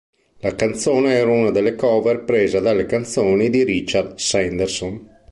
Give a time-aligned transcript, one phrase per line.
[0.39, 5.07] La canzone era una cover presa dalle canzoni di Richard Sanderson.